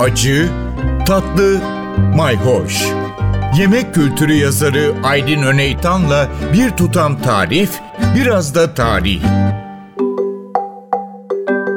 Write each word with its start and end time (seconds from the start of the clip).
acı, 0.00 0.48
tatlı, 1.06 1.60
mayhoş. 2.16 2.86
Yemek 3.58 3.94
kültürü 3.94 4.32
yazarı 4.32 4.94
Aydın 5.04 5.42
Öneytan'la 5.42 6.28
bir 6.52 6.70
tutam 6.70 7.22
tarif, 7.22 7.80
biraz 8.16 8.54
da 8.54 8.74
tarih. 8.74 9.22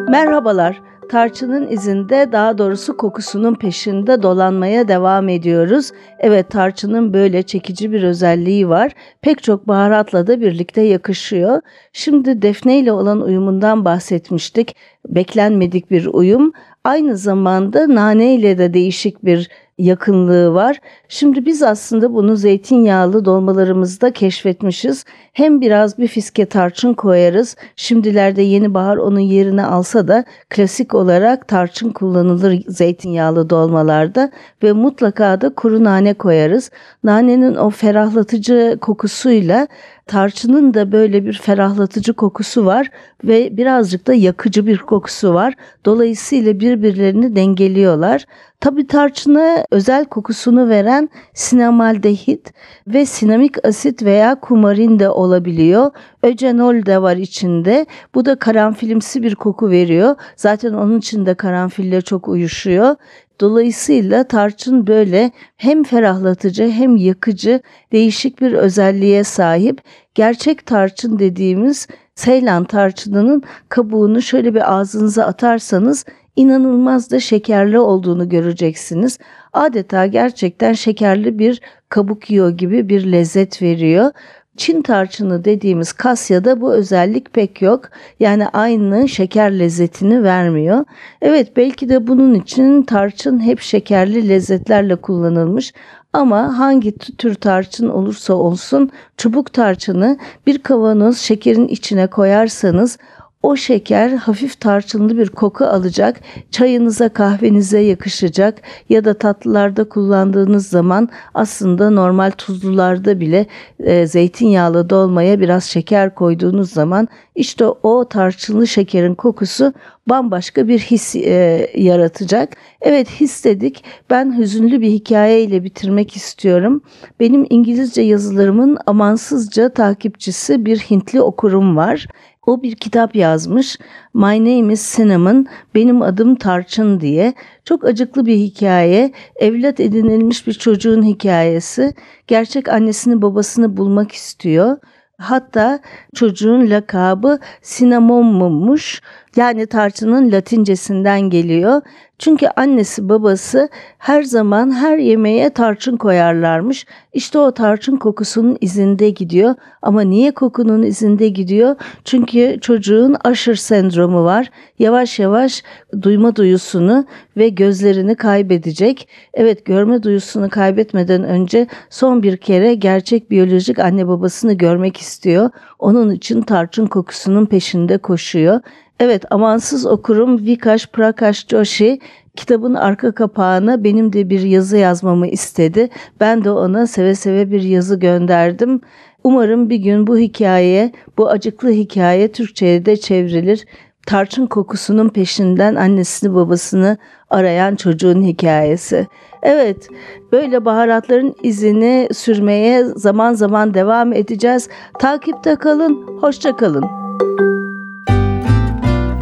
Merhabalar. 0.10 0.82
Tarçının 1.12 1.71
izinde 1.71 2.29
daha 2.32 2.58
doğrusu 2.58 2.97
kokusunun 2.97 3.55
peşinde 3.55 4.24
dolanmaya 4.24 4.88
devam 4.88 5.29
ediyoruz. 5.29 5.92
Evet 6.20 6.49
tarçının 6.49 7.13
böyle 7.13 7.44
çekici 7.44 7.92
bir 7.92 8.04
özelliği 8.04 8.70
var. 8.70 8.92
Pek 9.22 9.44
çok 9.44 9.67
baharatla 9.67 10.28
da 10.28 10.42
birlikte 10.42 10.81
yakışıyor. 10.81 11.62
Şimdi 11.94 12.42
defne 12.42 12.79
ile 12.79 12.92
olan 12.92 13.22
uyumundan 13.22 13.86
bahsetmiştik. 13.86 14.76
Beklenmedik 15.08 15.92
bir 15.92 16.05
uyum. 16.05 16.52
Aynı 16.90 17.17
zamanda 17.17 17.95
nane 17.95 18.35
ile 18.35 18.58
de 18.58 18.73
değişik 18.73 19.26
bir 19.26 19.49
yakınlığı 19.80 20.54
var. 20.54 20.80
Şimdi 21.08 21.46
biz 21.46 21.64
aslında 21.64 22.14
bunu 22.14 22.36
zeytinyağlı 22.36 23.26
dolmalarımızda 23.26 24.12
keşfetmişiz. 24.12 25.06
Hem 25.34 25.62
biraz 25.62 25.98
bir 25.98 26.08
fiske 26.08 26.46
tarçın 26.46 26.94
koyarız. 26.94 27.56
Şimdilerde 27.76 28.42
yeni 28.42 28.73
bahar 28.73 28.98
onun 28.98 29.20
yerini 29.20 29.64
alsa 29.64 30.08
da 30.08 30.23
klasik 30.50 30.96
olarak 30.96 31.48
tarçın 31.48 31.90
kullanılır 31.90 32.64
zeytinyağlı 32.68 33.50
dolmalarda 33.50 34.32
ve 34.64 34.72
mutlaka 34.72 35.42
da 35.42 35.50
kuru 35.50 35.84
nane 35.84 36.14
koyarız. 36.14 36.72
Nanenin 37.04 37.56
o 37.56 37.70
ferahlatıcı 37.70 38.78
kokusuyla 38.82 39.68
tarçının 40.08 40.73
da 40.73 40.92
böyle 40.92 41.26
bir 41.26 41.34
ferahlatıcı 41.34 42.14
kokusu 42.14 42.66
var 42.66 42.90
ve 43.23 43.58
birazcık 43.58 44.08
da 44.08 44.14
yakıcı 44.14 44.68
bir 44.68 44.78
kokusu 44.78 45.34
var. 45.34 45.54
Dolayısıyla 45.86 46.59
birbirlerini 46.59 47.36
dengeliyorlar. 47.36 48.26
Tabi 48.59 48.88
tarçına 48.88 49.66
özel 49.72 50.05
kokusunu 50.05 50.70
veren 50.70 51.09
sinamaldehit 51.34 52.53
ve 52.88 53.06
sinamik 53.06 53.66
asit 53.66 54.03
veya 54.03 54.39
kumarin 54.39 55.00
de 55.00 55.09
olabiliyor. 55.09 55.92
Öcenol 56.23 56.86
de 56.86 57.02
var 57.02 57.17
içinde. 57.17 57.86
Bu 58.16 58.25
da 58.25 58.40
karanfilimsi 58.40 59.23
bir 59.23 59.36
koku 59.36 59.70
veriyor. 59.70 60.16
Zaten 60.36 60.73
onun 60.73 60.97
için 60.97 61.25
de 61.25 61.34
karanfille 61.34 62.02
çok 62.02 62.28
uyuşuyor. 62.28 62.95
Dolayısıyla 63.42 64.23
tarçın 64.23 64.88
böyle 64.88 65.31
hem 65.58 65.84
ferahlatıcı 65.84 66.70
hem 66.70 66.95
yakıcı 66.95 67.62
değişik 67.92 68.42
bir 68.42 68.53
özelliğe 68.53 69.23
sahip. 69.23 69.81
Gerçek 70.16 70.66
tarçın 70.66 71.20
dediğimiz 71.20 71.88
Seylan 72.20 72.64
tarçınının 72.64 73.44
kabuğunu 73.70 74.22
şöyle 74.22 74.56
bir 74.56 74.73
ağzınıza 74.73 75.25
atarsanız 75.25 76.06
inanılmaz 76.35 77.11
da 77.11 77.19
şekerli 77.19 77.80
olduğunu 77.80 78.30
göreceksiniz. 78.30 79.19
Adeta 79.53 80.05
gerçekten 80.05 80.73
şekerli 80.73 81.39
bir 81.39 81.61
kabuk 81.89 82.30
yiyor 82.30 82.49
gibi 82.49 82.89
bir 82.89 83.11
lezzet 83.11 83.61
veriyor. 83.61 84.11
Çin 84.57 84.81
tarçını 84.81 85.45
dediğimiz 85.45 85.94
kasyada 85.94 86.61
bu 86.61 86.73
özellik 86.73 87.33
pek 87.33 87.61
yok. 87.61 87.89
Yani 88.19 88.47
aynı 88.47 89.09
şeker 89.09 89.59
lezzetini 89.59 90.23
vermiyor. 90.23 90.85
Evet 91.22 91.57
belki 91.57 91.89
de 91.89 92.07
bunun 92.07 92.33
için 92.33 92.83
tarçın 92.83 93.39
hep 93.39 93.59
şekerli 93.59 94.30
lezzetlerle 94.30 94.95
kullanılmış. 94.95 95.73
Ama 96.13 96.59
hangi 96.59 96.97
tür 96.97 97.35
tarçın 97.35 97.89
olursa 97.89 98.33
olsun 98.33 98.91
çubuk 99.17 99.53
tarçını 99.53 100.17
bir 100.47 100.57
kavanoz 100.59 101.17
şekerin 101.17 101.67
içine 101.67 102.07
koyarsanız 102.07 102.97
o 103.44 103.56
şeker 103.56 104.09
hafif 104.09 104.59
tarçınlı 104.59 105.18
bir 105.18 105.30
koku 105.30 105.66
alacak, 105.66 106.22
çayınıza 106.52 107.09
kahvenize 107.09 107.80
yakışacak 107.80 108.62
ya 108.90 109.06
da 109.06 109.14
tatlılarda 109.14 109.90
kullandığınız 109.90 110.68
zaman 110.68 111.09
aslında 111.34 111.90
normal 111.90 112.31
tuzlularda 112.31 113.20
bile 113.20 113.46
e, 113.80 114.08
zeytinyağlı 114.08 114.90
dolmaya 114.90 115.40
biraz 115.40 115.64
şeker 115.64 116.16
koyduğunuz 116.16 116.72
zaman 116.72 117.08
işte 117.36 117.66
o 117.66 118.09
tarçınlı 118.09 118.68
şekerin 118.68 119.16
kokusu 119.16 119.74
bambaşka 120.09 120.68
bir 120.68 120.80
his 120.80 121.16
e, 121.16 121.72
yaratacak. 121.75 122.58
Evet 122.81 123.09
his 123.09 123.46
dedik. 123.46 123.84
Ben 124.09 124.38
hüzünlü 124.38 124.81
bir 124.81 124.90
hikayeyle 124.92 125.63
bitirmek 125.63 126.16
istiyorum. 126.16 126.81
Benim 127.19 127.46
İngilizce 127.50 128.02
yazılarımın 128.02 128.78
amansızca 128.86 129.69
takipçisi 129.69 130.66
bir 130.66 130.78
Hintli 130.78 131.22
okurum 131.22 131.78
var. 131.78 132.08
O 132.50 132.64
bir 132.64 132.76
kitap 132.76 133.16
yazmış. 133.16 133.78
My 134.14 134.40
name 134.40 134.74
is 134.74 134.96
Cinnamon, 134.98 135.48
benim 135.76 136.02
adım 136.02 136.36
Tarçın 136.36 137.00
diye. 137.00 137.34
Çok 137.66 137.86
acıklı 137.86 138.26
bir 138.26 138.36
hikaye. 138.36 139.12
Evlat 139.36 139.80
edinilmiş 139.80 140.48
bir 140.48 140.54
çocuğun 140.54 141.04
hikayesi. 141.04 141.94
Gerçek 142.28 142.70
annesini 142.70 143.22
babasını 143.22 143.78
bulmak 143.78 144.12
istiyor. 144.12 144.78
Hatta 145.18 145.80
çocuğun 146.16 146.70
lakabı 146.70 147.40
Sinnamon'muş. 147.62 149.02
Yani 149.35 149.67
tarçının 149.67 150.31
latincesinden 150.31 151.22
geliyor. 151.22 151.81
Çünkü 152.19 152.47
annesi 152.56 153.09
babası 153.09 153.69
her 153.97 154.23
zaman 154.23 154.72
her 154.72 154.97
yemeğe 154.97 155.50
tarçın 155.50 155.97
koyarlarmış. 155.97 156.85
İşte 157.13 157.39
o 157.39 157.51
tarçın 157.51 157.97
kokusunun 157.97 158.57
izinde 158.62 159.09
gidiyor. 159.09 159.56
Ama 159.81 160.01
niye 160.01 160.31
kokunun 160.31 160.84
izinde 160.84 161.29
gidiyor? 161.29 161.75
Çünkü 162.06 162.57
çocuğun 162.62 163.16
aşır 163.23 163.56
sendromu 163.56 164.23
var. 164.23 164.51
Yavaş 164.79 165.19
yavaş 165.19 165.63
duyma 166.01 166.35
duyusunu 166.35 167.06
ve 167.38 167.50
gözlerini 167.50 168.16
kaybedecek. 168.16 169.07
Evet 169.34 169.66
görme 169.66 170.03
duyusunu 170.03 170.50
kaybetmeden 170.50 171.23
önce 171.23 171.68
son 171.89 172.23
bir 172.23 172.38
kere 172.38 172.75
gerçek 172.75 173.31
biyolojik 173.31 173.79
anne 173.79 174.07
babasını 174.07 174.53
görmek 174.53 174.97
istiyor. 174.97 175.50
Onun 175.79 176.12
için 176.12 176.41
tarçın 176.41 176.85
kokusunun 176.85 177.45
peşinde 177.45 177.97
koşuyor. 177.97 178.62
Evet 179.00 179.24
amansız 179.32 179.86
okurum 179.86 180.46
Vikash 180.46 180.88
Prakash 180.88 181.48
Joshi 181.48 182.00
kitabın 182.36 182.74
arka 182.74 183.12
kapağına 183.12 183.84
benim 183.84 184.14
de 184.14 184.30
bir 184.30 184.42
yazı 184.42 184.78
yazmamı 184.78 185.28
istedi. 185.28 185.90
Ben 186.20 186.44
de 186.44 186.52
ona 186.52 186.88
seve 186.88 187.16
seve 187.16 187.52
bir 187.52 187.62
yazı 187.62 188.00
gönderdim. 188.00 188.82
Umarım 189.24 189.70
bir 189.70 189.76
gün 189.78 190.08
bu 190.08 190.18
hikaye, 190.18 190.92
bu 191.18 191.30
acıklı 191.30 191.70
hikaye 191.70 192.32
Türkçe'ye 192.32 192.86
de 192.86 192.98
çevrilir. 192.98 193.66
Tarçın 194.06 194.46
kokusunun 194.46 195.10
peşinden 195.10 195.76
annesini 195.76 196.36
babasını 196.36 196.98
arayan 197.30 197.76
çocuğun 197.76 198.22
hikayesi. 198.22 199.08
Evet, 199.44 199.88
böyle 200.31 200.66
baharatların 200.66 201.36
izini 201.44 202.10
sürmeye 202.14 202.84
zaman 202.84 203.34
zaman 203.34 203.74
devam 203.74 204.14
edeceğiz. 204.14 204.70
Takipte 205.00 205.56
kalın, 205.56 206.20
hoşça 206.22 206.56
kalın. 206.56 206.86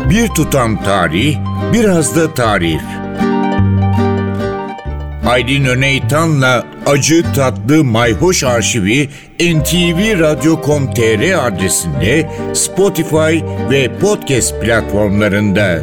Bir 0.09 0.27
tutam 0.27 0.83
tarih, 0.83 1.37
biraz 1.73 2.15
da 2.15 2.33
tarif. 2.33 2.81
Aydın 5.25 5.65
Öneytan'la 5.65 6.65
Acı 6.85 7.33
Tatlı 7.33 7.83
Mayhoş 7.83 8.43
Arşivi 8.43 9.09
ntvradio.com.tr 9.39 11.47
adresinde 11.47 12.29
Spotify 12.53 13.39
ve 13.71 13.99
podcast 13.99 14.61
platformlarında. 14.61 15.79